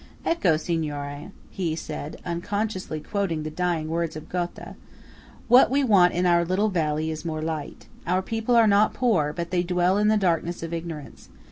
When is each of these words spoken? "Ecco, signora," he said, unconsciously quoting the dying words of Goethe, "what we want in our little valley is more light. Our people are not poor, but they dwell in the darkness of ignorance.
"Ecco, 0.25 0.57
signora," 0.57 1.31
he 1.51 1.75
said, 1.75 2.19
unconsciously 2.25 2.99
quoting 2.99 3.43
the 3.43 3.51
dying 3.51 3.87
words 3.87 4.15
of 4.15 4.29
Goethe, 4.29 4.73
"what 5.47 5.69
we 5.69 5.83
want 5.83 6.11
in 6.15 6.25
our 6.25 6.43
little 6.43 6.69
valley 6.69 7.11
is 7.11 7.23
more 7.23 7.39
light. 7.43 7.85
Our 8.07 8.23
people 8.23 8.55
are 8.55 8.65
not 8.65 8.95
poor, 8.95 9.31
but 9.31 9.51
they 9.51 9.61
dwell 9.61 9.99
in 9.99 10.07
the 10.07 10.17
darkness 10.17 10.63
of 10.63 10.73
ignorance. 10.73 11.29